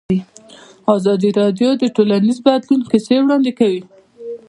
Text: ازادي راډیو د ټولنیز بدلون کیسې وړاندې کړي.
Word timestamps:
ازادي 0.95 1.29
راډیو 1.39 1.69
د 1.77 1.83
ټولنیز 1.95 2.37
بدلون 2.45 2.81
کیسې 2.91 3.15
وړاندې 3.21 3.51
کړي. 3.59 3.79